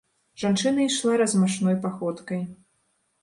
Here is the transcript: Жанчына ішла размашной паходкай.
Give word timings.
Жанчына 0.43 0.85
ішла 0.85 1.13
размашной 1.23 1.77
паходкай. 1.83 2.41